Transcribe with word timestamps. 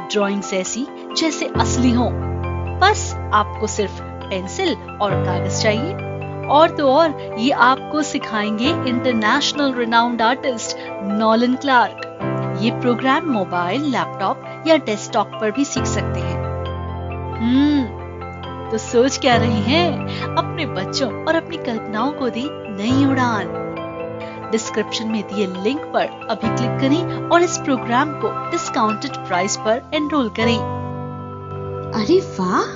Drawings 0.00 0.54
ऐसी 0.54 0.86
जैसे 1.16 1.46
असली 1.46 1.90
हो। 1.90 2.10
बस 2.80 3.14
आपको 3.34 3.66
सिर्फ़ 3.66 4.02
पेंसिल 4.02 4.76
और 5.02 5.24
कागज़ 5.24 5.62
चाहिए। 5.62 6.16
और 6.46 6.70
तो 6.70 6.92
और, 6.92 7.36
ये 7.38 7.50
आपको 7.50 8.02
सिखाएँगे 8.02 8.68
international 8.68 9.74
renowned 9.74 10.22
artist 10.22 10.76
Nolan 11.02 11.54
Clark. 11.54 12.02
ये 12.62 12.70
प्रोग्राम 12.70 13.26
मोबाइल, 13.26 13.82
लैपटॉप 13.82 14.64
या 14.66 14.76
डेस्कटॉप 14.76 15.26
पर 15.40 15.50
भी 15.50 15.64
सीख 15.64 15.84
सकते 15.84 16.20
हैं। 16.20 16.46
हम्म 17.36 18.06
तो 18.70 18.78
सोच 18.78 19.18
क्या 19.18 19.36
रही 19.36 19.62
हैं? 19.62 20.06
अपने 20.36 20.66
बच्चों 20.66 21.24
और 21.24 21.34
अपनी 21.34 21.56
कल्पनाओं 21.56 22.12
को 22.12 22.28
दी 22.28 22.48
नई 22.52 23.06
उड़ान। 23.06 23.65
डिस्क्रिप्शन 24.50 25.08
में 25.10 25.22
दिए 25.28 25.46
लिंक 25.62 25.80
पर 25.94 26.26
अभी 26.30 26.54
क्लिक 26.56 26.80
करें 26.80 27.28
और 27.28 27.42
इस 27.42 27.58
प्रोग्राम 27.64 28.12
को 28.20 28.30
डिस्काउंटेड 28.50 29.16
प्राइस 29.28 29.56
पर 29.66 29.90
एनरोल 29.94 30.28
करें 30.40 30.58
अरे 32.00 32.20
वाह 32.38 32.74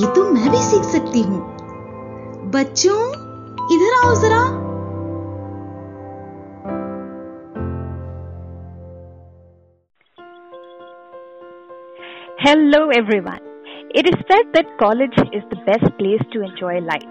ये 0.00 0.14
तो 0.14 0.24
मैं 0.32 0.50
भी 0.50 0.62
सीख 0.62 0.82
सकती 0.92 1.22
हूँ 1.22 1.42
बच्चों 2.52 3.00
इधर 3.74 4.00
आओ 4.04 4.14
जरा 4.22 4.46
Hello 12.40 12.88
everyone. 12.90 13.40
It 13.92 14.06
is 14.06 14.14
said 14.28 14.52
that 14.52 14.78
college 14.78 15.18
is 15.32 15.42
the 15.50 15.56
best 15.66 15.88
place 15.98 16.22
to 16.32 16.42
enjoy 16.42 16.78
life. 16.82 17.10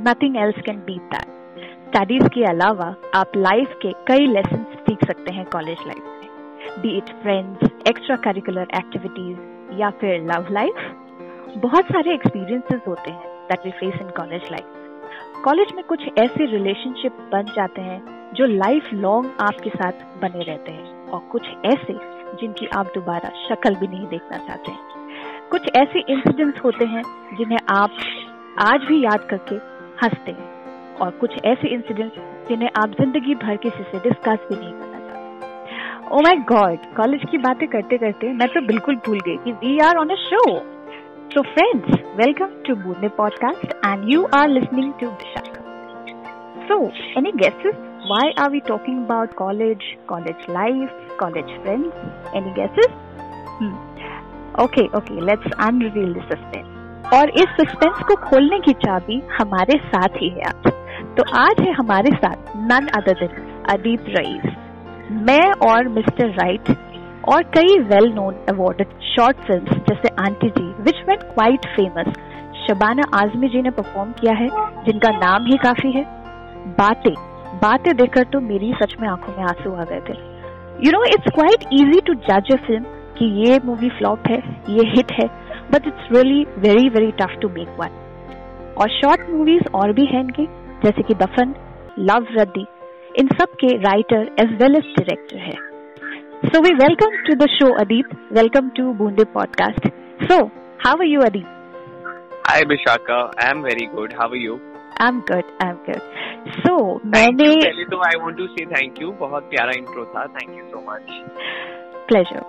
Nothing 0.00 0.38
else 0.38 0.54
can 0.64 0.86
beat 0.86 1.02
that. 1.10 1.37
Studies 1.88 2.28
के 2.28 2.44
अलावा 2.44 2.94
आप 3.14 3.32
लाइफ 3.36 3.74
के 3.82 3.92
कई 3.92 4.26
लेसन 4.26 4.64
सीख 4.72 5.04
सकते 5.06 5.32
हैं 5.32 5.44
कॉलेज 5.44 5.78
लाइफ 5.86 6.02
में। 6.04 6.80
Be 6.82 6.96
it 6.96 7.10
friends 7.22 7.88
extra 7.88 8.16
curricular 8.16 8.66
activities 8.76 9.38
या 9.80 9.90
फिर 9.90 10.20
लव 10.32 10.46
लाइफ 10.50 10.74
बहुत 11.56 11.84
सारे 11.84 12.14
एक्सपीरियंसेस 12.14 12.80
होते 12.88 13.10
हैं 13.10 13.46
that 13.48 13.64
we 13.64 13.70
face 13.70 14.00
in 14.00 14.08
college 14.08 14.42
life 14.50 15.42
college 15.44 15.72
में 15.74 15.84
कुछ 15.84 16.04
ऐसे 16.18 16.44
रिलेशनशिप 16.44 17.12
बन 17.32 17.42
जाते 17.56 17.80
हैं 17.80 18.30
जो 18.34 18.46
लाइफ 18.46 18.92
लॉन्ग 18.92 19.30
आपके 19.40 19.70
साथ 19.70 19.92
बने 19.92 20.44
रहते 20.44 20.72
हैं 20.72 21.08
और 21.08 21.20
कुछ 21.20 21.42
ऐसे 21.64 21.98
जिनकी 22.40 22.66
आप 22.66 22.86
दोबारा 22.86 23.28
शक्ल 23.48 23.74
भी 23.74 23.88
नहीं 23.88 24.06
देखना 24.06 24.38
चाहते 24.38 24.72
कुछ 25.50 25.70
ऐसे 25.76 25.98
इंसिडेंट्स 26.08 26.64
होते 26.64 26.84
हैं 26.84 27.02
जिन्हें 27.36 27.58
आप 27.70 27.90
आज 28.58 28.80
भी 28.80 29.04
याद 29.04 29.20
करके 29.20 29.54
हँसते 30.02 30.30
हैं। 30.30 30.57
और 31.00 31.10
कुछ 31.20 31.36
ऐसे 31.44 31.68
इंसिडेंट्स 31.74 32.48
जिन्हें 32.48 32.70
आप 32.82 32.94
ज़िंदगी 33.00 33.34
भर 33.44 33.56
किसी 33.64 33.82
से 33.90 33.98
डिस्कस 33.98 34.46
भी 34.48 34.56
नहीं 34.56 34.72
करना 34.72 34.98
चाहते 34.98 36.08
ओ 36.08 36.20
माय 36.26 36.36
गॉड 36.52 36.86
कॉलेज 36.96 37.24
की 37.30 37.38
बातें 37.38 37.66
करते 37.68 37.98
करते 37.98 38.32
मैं 38.34 38.48
तो 38.54 38.60
बिल्कुल 38.66 38.96
भूल 39.06 39.20
गई 39.26 39.36
कि 39.44 39.52
we 39.64 39.78
are 39.88 39.98
on 39.98 40.10
a 40.10 40.20
show 40.22 40.44
so 41.34 41.42
friends 41.50 42.00
welcome 42.16 42.62
to 42.66 42.76
Boonde 42.76 43.08
podcast 43.16 43.74
and 43.84 44.08
you 44.12 44.26
are 44.34 44.48
listening 44.48 44.92
to 45.00 45.06
Vishakha 45.08 46.66
so 46.68 46.82
any 47.18 47.32
guesses 47.42 47.84
why 48.02 48.32
are 48.36 48.50
we 48.50 48.60
talking 48.62 48.98
about 48.98 49.34
college, 49.36 49.86
college 50.06 50.44
life, 50.48 50.92
college 51.18 51.50
friends? 51.62 51.92
Any 52.32 52.52
guesses? 52.54 52.86
Hmm. 53.58 53.74
Okay, 54.58 54.88
okay, 54.94 55.20
let's 55.22 55.56
unreveal 55.60 56.14
the 56.14 56.26
suspense. 56.26 56.74
और 57.14 57.30
इस 57.40 57.52
suspense 57.58 58.02
को 58.08 58.14
खोलने 58.22 58.58
की 58.58 58.72
चाबी 58.80 59.18
हमारे 59.32 59.76
साथ 59.84 60.16
ही 60.16 60.28
है 60.28 60.42
आज 60.48 60.72
तो 61.18 61.24
आज 61.36 61.60
है 61.60 61.72
हमारे 61.74 62.10
साथ 62.14 62.50
none 62.64 62.86
other 62.96 63.14
than 63.20 63.62
Adeep 63.70 64.04
Raees. 64.08 64.52
मैं 65.22 65.52
और 65.68 65.88
मिस्टर 65.88 66.28
राइट 66.32 66.68
और 67.28 67.42
कई 67.54 67.78
well 67.84 68.06
known 68.14 68.34
awarded 68.48 68.92
short 69.04 69.36
films 69.46 69.70
जैसे 69.88 70.08
aunty 70.20 70.50
ji 70.50 70.66
which 70.82 71.00
went 71.08 71.22
quite 71.24 71.66
famous 71.70 72.12
Shabana 72.60 73.08
Azmi 73.14 73.48
ji 73.48 73.62
ने 73.62 73.70
परफॉर्म 73.70 74.12
किया 74.20 74.34
है, 74.34 74.48
जिनका 74.84 75.10
नाम 75.16 75.46
ही 75.46 75.56
काफ़ी 75.64 75.90
है। 75.92 76.04
बातें 76.76 77.12
बातें 77.62 77.94
देखकर 77.96 78.24
तो 78.32 78.40
मेरी 78.42 78.72
सच 78.82 78.94
में 79.00 79.08
आँखों 79.08 79.32
में 79.32 79.42
आँसू 79.46 79.72
आ 79.72 79.84
गए 79.84 80.00
थे। 80.08 80.16
You 80.86 80.92
know 80.92 81.02
it's 81.06 81.34
quite 81.34 81.66
easy 81.72 82.00
to 82.02 82.14
जज 82.28 82.52
अ 82.52 82.60
फ़िल्म 82.66 82.84
कि 83.18 83.32
ये 83.40 83.58
मूवी 83.64 83.88
फ्लॉप 83.98 84.28
है, 84.28 84.38
ये 84.70 84.86
हिट 84.94 85.12
है 85.12 85.26
but 85.72 85.86
it's 85.86 86.12
really 86.12 86.40
very 86.60 86.88
very 86.90 87.10
tough 87.20 87.36
to 87.42 87.48
make 87.50 87.76
one 87.80 88.00
और 88.78 88.90
शॉर्ट 88.92 89.28
मूवीज़ 89.30 89.68
और 89.74 89.92
भी 89.92 90.06
हैं 90.06 90.20
इनके। 90.20 90.46
जैसे 90.84 91.02
कि 91.02 91.14
दफन 91.22 91.54
लव 92.10 92.26
रद्दी 92.38 92.66
इन 93.20 93.28
सब 93.38 93.54
के 93.60 93.76
writer 93.82 94.30
as 94.40 94.52
well 94.62 94.76
as 94.76 94.92
director 94.98 95.38
है 95.46 95.56
so 96.50 96.60
we 96.62 96.72
welcome 96.82 97.16
to 97.28 97.34
the 97.44 97.48
show 97.50 97.72
Adeep 97.80 98.10
welcome 98.32 98.68
to 98.76 98.92
Boonde 98.98 99.24
podcast 99.34 99.88
so 100.30 100.44
how 100.86 100.96
are 100.96 101.06
you 101.06 101.20
Adeep 101.30 101.54
Hi 102.48 102.60
Bishaka, 102.68 103.16
I'm 103.46 103.58
very 103.64 103.86
good. 103.94 104.12
How 104.18 104.26
are 104.34 104.38
you? 104.42 104.54
I'm 105.06 105.18
good, 105.30 105.50
I'm 105.64 105.74
good. 105.88 106.06
So, 106.62 106.76
मैंने 107.14 107.48
पहले 107.56 107.84
तो 107.90 107.98
I 108.06 108.12
want 108.22 108.40
to 108.42 108.46
say 108.54 108.64
thank 108.70 109.02
you. 109.02 109.12
बहुत 109.20 109.50
प्यारा 109.50 109.72
intro 109.80 110.06
था. 110.14 110.24
Thank 110.38 110.56
you 110.60 110.64
so 110.70 110.80
much. 110.86 111.12
pleasure. 112.08 112.44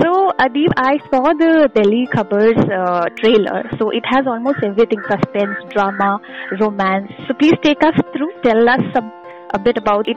So, 0.00 0.30
Adib, 0.38 0.72
I 0.76 0.98
saw 1.10 1.32
the 1.32 1.70
Delhi 1.74 2.06
Khabars 2.12 2.60
uh, 2.70 3.08
trailer. 3.20 3.68
So, 3.78 3.90
it 3.90 4.04
has 4.06 4.26
almost 4.26 4.58
everything 4.62 5.00
suspense, 5.08 5.56
drama, 5.70 6.20
romance. 6.60 7.10
So, 7.26 7.34
please 7.34 7.58
take 7.62 7.82
us 7.82 7.94
through. 8.12 8.32
Tell 8.42 8.68
us 8.68 8.80
some, 8.94 9.10
a 9.50 9.58
bit 9.58 9.76
about 9.76 10.08
it. 10.08 10.16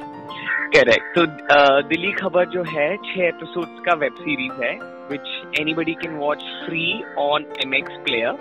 Correct. 0.74 1.04
So 1.16 1.24
uh, 1.56 1.82
Delhi 1.90 2.12
खबर 2.20 2.46
जो 2.54 2.64
है 2.70 2.86
छह 3.08 3.28
episodes 3.32 3.82
का 3.88 3.94
web 4.04 4.16
series 4.22 4.54
है, 4.62 4.72
which 5.12 5.34
anybody 5.64 5.94
can 6.04 6.18
watch 6.18 6.46
free 6.66 7.04
on 7.26 7.46
MX 7.66 8.00
Player. 8.08 8.32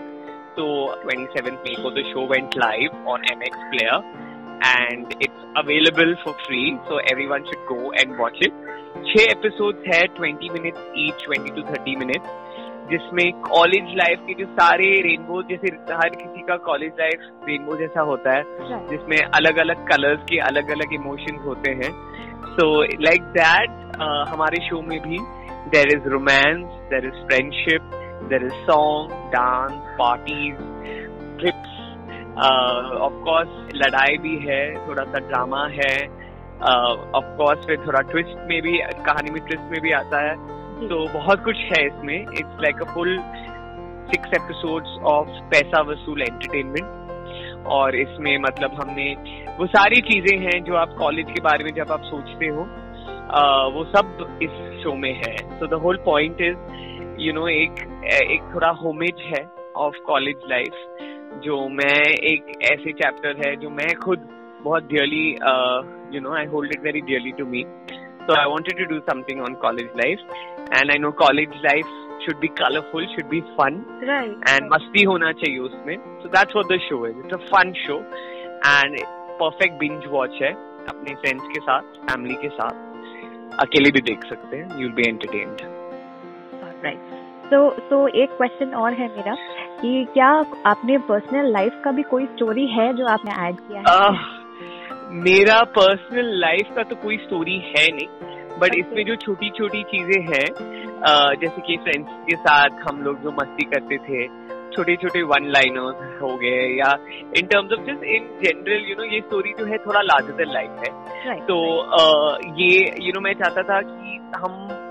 So 0.57 0.65
27th 1.05 1.61
May 1.67 1.75
को 1.83 1.95
the 1.99 2.05
show 2.13 2.25
went 2.31 2.57
live 2.63 2.95
on 3.15 3.27
MX 3.35 3.59
Player 3.75 3.99
and 4.65 5.15
it's 5.21 5.43
available 5.57 6.15
for 6.25 6.35
free. 6.47 6.79
So 6.89 6.99
everyone 7.11 7.45
should 7.47 7.65
go 7.69 7.93
and 7.93 8.19
watch 8.19 8.39
it. 8.41 8.53
छह 9.09 9.31
episodes 9.35 9.87
है 9.93 10.03
20 10.17 10.51
minutes 10.51 10.81
each, 10.97 11.27
20 11.27 11.55
to 11.59 11.69
30 11.73 11.97
minutes. 12.05 12.39
जिसमें 12.91 13.33
college 13.43 13.93
life 13.97 14.21
के 14.27 14.35
जो 14.35 14.47
सारे 14.55 14.87
rainbow 15.03 15.43
जैसे 15.51 15.69
हर 15.91 16.09
किसी 16.15 16.43
का 16.49 16.57
कॉलेज 16.65 16.93
लाइफ 17.01 17.21
रेनबो 17.49 17.77
जैसा 17.77 18.01
होता 18.09 18.33
है 18.37 18.43
जिसमें 18.89 19.17
अलग 19.19 19.59
अलग 19.65 19.87
कलर्स 19.89 20.25
के 20.31 20.39
अलग 20.49 20.71
अलग 20.77 20.95
इमोशंस 20.95 21.45
होते 21.45 21.71
हैं 21.83 21.91
सो 22.57 22.67
लाइक 23.07 23.31
दैट 23.39 23.97
हमारे 24.33 24.65
शो 24.69 24.81
में 24.89 24.99
भी 25.07 25.19
there 25.77 25.97
is 25.97 26.09
romance 26.15 26.65
there 26.91 27.07
is 27.07 27.25
friendship 27.29 27.91
there 28.31 28.45
is 28.47 28.61
song 28.71 29.13
dance 29.35 29.73
parties 29.99 30.61
trips 31.39 31.72
of 32.33 33.17
course 33.25 33.75
लड़ाई 33.77 34.17
भी 34.19 34.37
है 34.47 34.65
थोड़ा 34.87 35.03
सा 35.05 35.19
ड्रामा 35.29 35.67
है। 35.73 35.97
ऑफ़ 37.19 37.37
कोर्स 37.39 37.67
फिर 37.67 37.77
थोड़ा 37.87 38.01
ट्विस्ट 38.11 38.39
में 38.49 38.61
भी 38.63 38.79
कहानी 39.07 39.31
में 39.31 39.41
ट्विस्ट 39.41 39.71
में 39.73 39.81
भी 39.83 39.93
आता 39.93 40.21
है। 40.21 40.35
तो 40.89 41.07
बहुत 41.15 41.45
कुछ 41.45 41.57
है 41.73 41.87
इसमें। 41.87 42.19
It's 42.19 42.61
like 42.63 42.83
a 42.83 42.93
full 42.95 43.19
six 44.11 44.33
episodes 44.35 44.97
of 45.09 45.29
पैसा 45.51 45.81
वसूल 45.91 46.23
एंटरटेनमेंट 46.23 47.67
और 47.73 47.97
इसमें 47.97 48.37
मतलब 48.39 48.81
हमने 48.81 49.13
वो 49.59 49.67
सारी 49.69 50.01
चीज़ें 50.03 50.39
हैं 50.39 50.63
जो 50.65 50.77
आप 50.77 50.95
कॉलेज 50.99 51.27
के 51.31 51.41
बारे 51.41 51.65
में 51.65 51.71
जब 51.75 51.93
आप 51.93 52.03
सोचते 52.05 52.47
हो 52.47 52.67
वो 53.75 53.85
सब 53.93 54.39
इस 54.43 54.83
शो 54.83 54.95
में 54.95 55.13
है। 55.17 55.37
So 55.59 55.67
the 55.67 55.83
whole 55.83 55.97
point 56.05 56.41
is 56.41 57.21
you 57.21 57.33
know 57.33 57.47
एक 57.49 57.81
एक 58.15 58.51
थोड़ा 58.55 58.69
होमेज 58.83 59.23
है 59.27 59.47
ऑफ़ 59.77 59.97
कॉलेज 60.07 60.41
लाइफ 60.51 60.73
जो 61.41 61.69
मैं 61.69 62.01
एक 62.33 62.53
ऐसे 62.63 62.93
चैप्टर 62.93 63.47
है 63.47 63.57
जो 63.57 63.71
मैं 63.71 63.95
खुद 63.95 64.29
बहुत 64.63 64.85
dearly 64.85 65.27
you 66.17 66.21
know 66.21 66.35
I 66.35 66.47
hold 66.47 66.73
it 66.77 66.83
very 66.83 67.01
dearly 67.01 67.33
to 67.33 67.47
me 67.47 67.65
So 68.27 68.35
I 68.35 68.43
wanted 68.47 68.77
to 68.81 68.85
do 68.91 68.97
something 69.07 69.41
on 69.45 69.55
college 69.63 69.95
life, 70.01 70.21
and 70.79 70.91
I 70.93 70.99
know 71.05 71.11
college 71.21 71.55
life 71.63 71.89
should 72.25 72.39
be 72.43 72.51
colorful, 72.61 73.07
should 73.15 73.29
be 73.31 73.41
fun, 73.57 73.79
Right. 74.11 74.37
and 74.51 74.69
मस्ती 74.73 75.03
होना 75.03 75.33
चाहिए 75.33 75.59
उसमें. 75.59 75.97
So 76.23 76.31
that's 76.35 76.55
what 76.59 76.71
the 76.73 76.79
show 76.85 77.01
is. 77.09 77.17
It's 77.23 77.35
a 77.39 77.41
fun 77.55 77.73
show, 77.81 77.97
and 78.73 79.03
perfect 79.41 79.81
binge 79.81 80.07
watch 80.15 80.43
है 80.43 80.53
अपने 80.89 81.15
friends 81.15 81.49
के 81.55 81.61
साथ, 81.61 81.83
family 81.83 82.37
के 82.43 82.49
साथ. 82.49 82.71
अकेले 83.59 83.91
भी 83.91 84.01
देख 84.01 84.25
सकते 84.25 84.57
हैं. 84.57 84.69
You'll 84.69 84.97
be 85.01 85.09
entertained. 85.13 85.67
Right 86.85 86.99
so 87.47 87.71
so 87.81 88.09
एक 88.09 88.31
क्वेश्चन 88.31 88.75
और 88.75 88.93
है 88.93 89.09
मेरा 89.17 89.35
कि 89.83 90.05
क्या 90.15 90.29
आपने 90.67 90.97
पर्सनल 91.07 91.51
लाइफ 91.53 91.81
का 91.85 91.91
भी 91.91 92.03
कोई 92.11 92.27
स्टोरी 92.27 92.67
है 92.67 92.93
जो 92.97 93.07
आपने 93.07 93.33
ऐड 93.47 93.57
किया 93.61 93.81
है 93.81 93.97
uh, 93.97 94.43
मेरा 95.25 95.63
पर्सनल 95.79 96.31
लाइफ 96.41 96.69
का 96.77 96.83
तो 96.83 96.97
कोई 96.97 97.17
स्टोरी 97.17 97.59
है 97.59 97.87
नहीं 97.95 98.07
बट 98.53 98.69
okay. 98.69 98.79
इसमें 98.79 99.05
जो 99.05 99.17
छोटी 99.17 99.51
छोटी 99.51 99.83
चीज़ें 99.83 100.21
हैं 100.23 100.47
जैसे 101.41 101.61
कि 101.61 101.77
फ्रेंड्स 101.77 102.13
के 102.27 102.37
साथ 102.37 102.83
हम 102.89 103.03
लोग 103.03 103.23
जो 103.23 103.31
मस्ती 103.33 103.65
करते 103.65 103.97
थे 103.99 104.27
छोटे 104.77 104.97
छोटे 104.97 105.23
वन 105.23 105.49
लाइनर्स 105.49 106.21
हो 106.23 106.35
गए 106.37 106.61
या 106.77 106.93
in 107.39 107.47
terms 107.47 107.73
of 107.73 107.81
just 107.87 108.05
in 108.17 108.29
general 108.45 108.87
you 108.91 108.97
know 108.97 109.05
ये 109.05 109.21
स्टोरी 109.21 109.55
जो 109.59 109.67
है 109.67 109.79
थोड़ा 109.79 110.01
लार्जर 110.03 110.37
देन 110.37 110.53
लाइफ 110.53 110.71
है 110.85 110.93
right, 111.27 111.43
तो 111.49 111.59
right. 111.65 111.99
Uh, 112.01 112.61
ये 112.61 112.79
यू 112.79 113.07
you 113.07 113.07
नो 113.07 113.11
know, 113.11 113.25
मैं 113.25 113.35
चाहता 113.35 113.63
था 113.63 113.81
कि 113.83 114.19
हम 114.37 114.82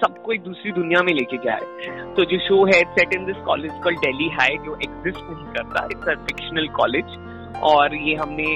सबको 0.00 0.32
एक 0.32 0.42
दूसरी 0.42 0.72
दुनिया 0.72 1.02
में 1.02 1.12
लेके 1.14 1.36
जाए 1.44 2.12
तो 2.16 2.24
जो 2.24 2.38
शो 2.40 2.64
है 2.66 2.80
set 2.94 3.14
in 3.14 3.24
this 3.26 3.36
college 3.46 3.72
call 3.84 3.94
Delhi 4.04 4.28
high 4.32 4.56
जो 4.66 4.76
एग्जिस्ट 4.82 5.22
नहीं 5.22 5.46
करता। 5.54 5.84
इट्स 5.92 6.08
अ 6.08 6.14
फिक्शनल 6.24 6.68
कॉलेज 6.76 7.16
और 7.70 7.94
ये 7.96 8.14
हमने 8.16 8.48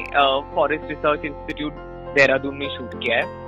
फॉरेस्ट 0.55 0.91
रिसर्च 0.91 1.25
इंस्टीट्यूट 1.27 1.73
देहरादून 2.17 2.56
में 2.56 2.69
शूट 2.77 2.94
किया 3.03 3.17
है। 3.17 3.41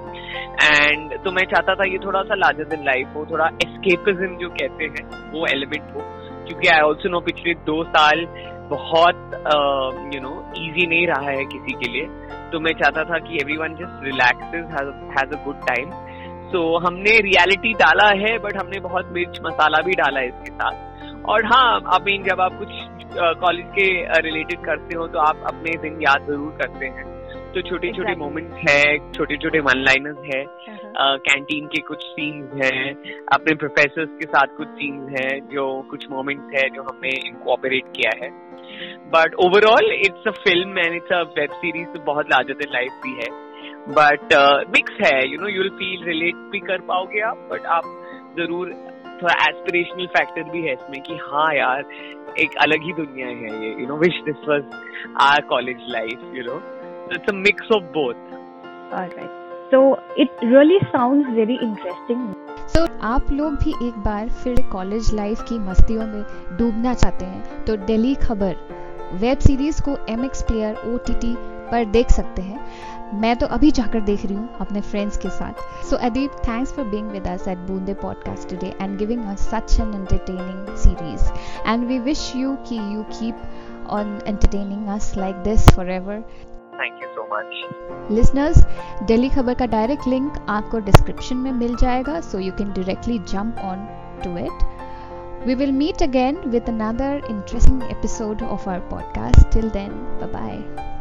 एंड 0.64 1.12
तो 1.24 1.30
मैं 1.30 1.44
चाहता 1.46 1.74
था 1.74 1.84
ये 1.90 1.98
थोड़ा 2.04 2.22
सा 2.22 2.34
लार्जर 2.34 2.64
देन 2.66 2.84
लाइफ 2.84 3.14
हो, 3.16 3.24
थोड़ा 3.30 3.46
एस्केपिज्म 3.64 4.36
जो 4.38 4.48
कहते 4.50 4.84
हैं, 4.84 5.30
वो 5.32 5.46
एलिमेंट 5.46 5.94
हो। 5.94 6.00
क्योंकि 6.46 6.68
आई 6.68 6.80
ऑल्सो 6.80 7.08
नो 7.08 7.20
पिछले 7.26 7.54
दो 7.66 7.82
साल 7.86 8.24
बहुत 8.70 9.32
यू 10.14 10.20
नो 10.20 10.32
इजी 10.58 10.86
नहीं 10.86 11.06
रहा 11.06 11.30
है 11.30 11.44
किसी 11.46 11.72
के 11.74 11.90
लिए। 11.92 12.06
तो 12.52 12.60
मैं 12.60 12.72
चाहता 12.80 13.04
था 13.04 13.18
कि 13.18 13.36
everyone 13.56 13.74
just 13.76 14.04
relaxes 14.04 14.64
has 15.16 15.30
a 15.30 15.44
good 15.44 15.60
time 15.66 15.90
so 16.50 16.60
हमने 16.78 17.18
रियलिटी 17.22 17.72
डाला 17.74 18.08
है 18.18 18.36
बट 18.38 18.56
हमने 18.56 18.80
बहुत 18.80 19.08
मिर्च 19.12 19.40
मसाला 19.44 19.80
भी 19.82 19.92
डाला 19.96 20.20
है 20.20 20.28
इसके 20.28 20.52
साथ। 20.52 21.24
और 21.30 21.44
हाँ 21.46 21.70
आई 21.94 22.04
मीन 22.04 22.24
जब 22.24 22.40
आप 22.40 22.58
कुछ 22.58 22.68
कॉलेज 23.40 23.66
के 23.74 24.20
रिलेटेड 24.20 24.64
करते 24.64 24.96
हो 24.98 25.06
तो 25.06 25.18
आप 25.20 25.42
अपने 25.46 25.76
दिन 25.82 26.00
याद 26.02 26.26
ज़रूर 26.28 26.56
करते 26.60 26.86
हैं। 26.86 27.12
तो 27.54 27.60
छोटे 27.62 27.90
छोटे 27.92 28.14
मोमेंट्स 28.16 28.56
है 28.68 29.12
छोटे 29.12 29.36
छोटे 29.42 29.58
वन 29.66 29.82
लाइनर्स 29.84 30.24
है 30.26 30.44
कैंटीन 31.26 31.66
के 31.66 31.80
कुछ 31.88 32.02
सीन्स 32.06 32.62
हैं 32.62 32.94
अपने 33.32 33.54
प्रोफेसर 33.56 34.04
के 34.18 34.26
साथ 34.26 34.56
कुछ 34.56 34.68
सीन्स 34.80 35.20
हैं 35.20 35.38
जो 35.50 35.66
कुछ 35.90 36.06
मोमेंट्स 36.10 36.56
है 36.56 36.68
जो 36.70 36.82
हमने 36.82 37.10
इनकॉपरेट 37.28 37.92
किया 37.96 38.10
है। 38.22 38.30
But 39.14 39.34
overall 39.44 39.92
it's 39.94 40.28
a 40.28 40.30
film 40.42 40.78
and 40.78 40.94
it's 40.94 41.12
a 41.12 41.22
web 41.38 41.50
series 41.54 41.88
तो 41.88 42.02
बहुत 42.04 42.30
लार्जर 42.30 42.54
देन 42.54 42.72
लाइफ 42.72 43.00
भी 43.04 43.14
है। 43.14 43.28
बट 43.88 44.34
मिक्स 44.76 44.92
uh, 44.92 45.04
है 45.04 45.28
you 45.28 45.38
know 45.40 45.48
you'll 45.48 45.68
feel 45.78 46.04
relate 46.04 46.36
भी 46.52 46.60
कर 46.68 46.80
पाओगे 46.88 47.20
आप 47.30 47.48
बट 47.50 47.66
आप 47.76 47.84
ज़रूर 48.38 48.72
थोड़ा 49.22 49.34
एस्पिरेशनल 49.46 50.06
फैक्टर 50.16 50.50
भी 50.50 50.62
है 50.62 50.72
इसमें 50.72 51.00
कि 51.02 51.18
हाँ 51.22 51.52
यार 51.54 51.84
एक 52.40 52.56
अलग 52.60 52.82
ही 52.82 52.92
दुनिया 52.94 53.26
है 53.26 53.52
ये 53.64 53.74
you 53.80 53.86
know 53.88 53.96
wish 53.98 54.22
this 54.24 54.48
was 54.48 54.80
our 55.22 55.40
college 55.48 55.84
life 55.90 56.32
you 56.34 56.44
know 56.44 56.60
it's 57.06 57.28
a 57.28 57.32
mix 57.34 57.64
of 57.70 57.92
both. 57.92 58.16
Alright. 58.92 59.30
So 59.70 60.00
it 60.16 60.30
really 60.42 60.78
sounds 60.92 61.26
very 61.34 61.56
interesting. 61.56 62.22
So 62.68 62.86
आप 63.04 63.30
लोग 63.32 63.54
भी 63.54 63.72
एक 63.86 63.98
बार 64.04 64.28
फिर 64.42 64.62
कॉलेज 64.72 65.12
लाइफ 65.14 65.40
की 65.48 65.58
मस्तियों 65.58 66.06
में 66.06 66.22
डूबना 66.58 66.94
चाहते 66.94 67.24
हैं 67.24 67.64
तो 67.64 67.76
दिल्ली 67.86 68.14
खबर 68.22 68.56
वेब 69.20 69.38
सीरीज़ 69.38 69.82
को 69.82 69.96
एम 70.12 70.24
एक्स 70.24 70.42
प्लेयर 70.42 70.76
ओटीटी 70.92 71.34
पर 71.70 71.84
देख 71.92 72.10
सकते 72.10 72.42
हैं 72.42 73.20
मैं 73.20 73.34
तो 73.36 73.46
अभी 73.56 73.70
जाकर 73.70 74.00
देख 74.00 74.24
रही 74.26 74.36
हूँ 74.36 74.48
अपने 74.60 74.80
फ्रेंड्स 74.80 75.16
के 75.16 75.30
साथ 75.30 75.84
so 75.90 75.96
Adeep 76.06 76.40
thanks 76.48 76.72
for 76.72 76.84
being 76.86 77.10
with 77.10 77.26
us 77.28 77.48
at 77.48 77.58
Boonde 77.68 77.94
podcast 78.02 78.48
today 78.50 78.74
and 78.80 78.96
giving 78.98 79.24
us 79.32 79.48
such 79.50 79.78
an 79.80 79.94
entertaining 79.94 80.74
series 80.76 81.30
and 81.68 81.86
we 81.88 81.98
wish 82.08 82.32
you 82.36 82.56
कि 82.68 82.78
you 82.94 83.02
keep 83.12 83.42
on 83.88 84.20
entertaining 84.22 84.88
us 84.88 85.14
like 85.16 85.44
this 85.44 85.70
forever. 85.70 86.22
Thank 86.78 87.02
you 87.02 87.08
so 87.08 87.24
much 87.32 88.10
listeners 88.12 88.64
Delhi 89.06 89.28
Khabar 89.28 89.54
का 89.54 89.66
direct 89.74 90.06
link 90.08 90.38
आपको 90.48 90.78
description 90.86 91.36
में 91.36 91.50
मिल 91.52 91.76
जाएगा 91.76 92.20
so 92.20 92.38
you 92.38 92.52
can 92.52 92.72
directly 92.72 93.18
jump 93.32 93.58
on 93.64 93.86
to 94.24 94.36
it 94.38 94.64
We 95.46 95.54
will 95.54 95.72
meet 95.72 96.00
again 96.00 96.38
with 96.52 96.68
another 96.68 97.10
interesting 97.28 97.82
episode 97.90 98.40
of 98.44 98.66
our 98.66 98.80
podcast. 98.88 99.50
Till 99.50 99.70
then, 99.70 99.94
bye 100.18 100.26
bye. 100.28 100.93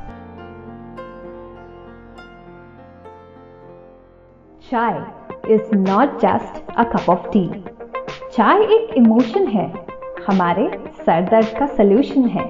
Chai 4.74 4.94
is 5.52 5.76
not 5.76 6.16
just 6.20 6.72
a 6.78 6.84
cup 6.84 7.10
of 7.10 7.28
tea 7.28 7.44
चाय 8.34 8.62
एक 8.76 8.94
emotion 8.98 9.46
है। 9.48 9.66
हमारे 10.28 10.68
sir 10.98 11.22
दर्द 11.22 11.48
का 11.60 11.66
solution 11.66 12.26
है। 12.28 12.48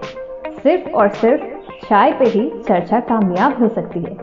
सिर्फ़ 0.54 0.90
और 0.90 1.10
सिर्फ़ 1.12 1.44
चाय 1.88 2.12
पे 2.12 2.26
ही 2.26 2.50
चर्चा 2.68 3.00
कामयाब 3.00 3.60
हो 3.62 3.68
सकती 3.70 4.00
है। 4.00 4.16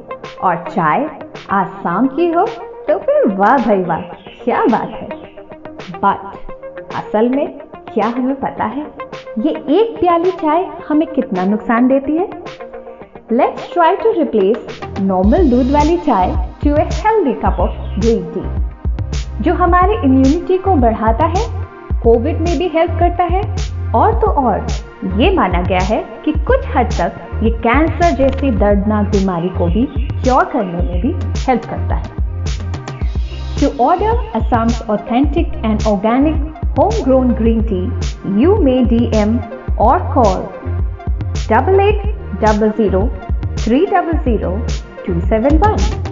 और 0.42 0.64
चाय 0.70 1.08
आसाम 1.50 2.06
की 2.06 2.30
हो 2.32 2.46
तो 2.88 2.98
फिर 2.98 3.28
वाह 3.36 3.56
भाई 3.56 3.82
वाह, 3.82 4.00
क्या 4.44 4.64
बात 4.64 4.88
है। 4.90 5.08
बट 6.04 6.94
असल 6.96 7.28
में 7.28 7.58
क्या 7.94 8.06
हमें 8.08 8.34
पता 8.40 8.64
है, 8.66 8.86
ये 9.38 9.50
एक 9.50 9.96
प्याली 10.00 10.30
चाय 10.30 10.64
हमें 10.88 11.08
कितना 11.08 11.44
नुकसान 11.44 11.88
देती 11.88 12.16
है? 12.16 12.30
Let's 13.32 13.72
try 13.72 13.96
to 13.96 14.12
replace 14.12 14.80
normal 15.00 15.50
दूध 15.50 15.72
वाली 15.72 15.96
चाय 15.98 16.49
to 16.64 16.70
a 16.70 16.82
healthy 16.94 17.32
cup 17.42 17.60
of 17.60 18.00
green 18.00 18.22
tea 18.32 19.42
जो 19.44 19.54
हमारे 19.54 19.94
इम्यूनिटी 20.04 20.56
को 20.58 20.74
बढ़ाता 20.76 21.26
है 21.26 21.44
कोविड 22.02 22.40
में 22.40 22.56
भी 22.58 22.66
हेल्प 22.68 22.90
करता 22.98 23.24
है, 23.24 23.40
और 23.94 24.12
तो 24.20 24.26
और, 24.42 24.66
ये 25.20 25.30
माना 25.36 25.60
गया 25.62 25.82
है 25.84 26.00
कि 26.24 26.32
कुछ 26.46 26.66
हद 26.76 26.92
तक 26.98 27.42
ये 27.44 27.50
कैंसर 27.62 28.10
जैसी 28.16 28.50
दर्दनाक 28.50 29.06
बीमारी 29.06 29.48
को 29.58 29.66
भी 29.66 29.84
क्योर 29.96 30.44
करने 30.52 30.82
में 30.82 31.00
भी 31.00 31.12
हेल्प 31.46 31.64
करता 31.70 31.94
है। 31.94 32.18
To 33.60 33.84
order 33.84 34.40
Assam's 34.40 34.82
authentic 34.90 35.52
and 35.64 35.86
organic 35.88 36.60
home 36.78 37.02
grown 37.04 37.32
green 37.40 37.62
tea 37.72 38.42
you 38.42 38.56
may 38.64 38.82
D 38.84 39.10
M 39.20 39.38
और 39.80 39.98
call 40.14 40.42
double 41.50 41.80
eight 41.80 42.02
double 42.44 42.70
zero 42.78 43.06
three 43.58 43.84
double 43.86 44.18
zero 44.24 44.56
two 45.06 45.20
seven 45.20 45.58
one 45.58 46.09